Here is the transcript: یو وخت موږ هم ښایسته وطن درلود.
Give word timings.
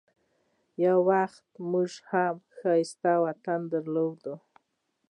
یو 0.83 0.97
وخت 1.09 1.45
موږ 1.71 1.91
هم 2.09 2.35
ښایسته 2.57 3.11
وطن 3.25 3.61
درلود. 3.73 4.23